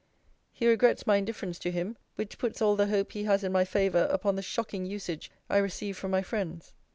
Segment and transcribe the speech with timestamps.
[0.51, 3.63] 'He regrets my indifference to him; which puts all the hope he has in my
[3.65, 6.73] favour upon the shocking usage I receive from my friends.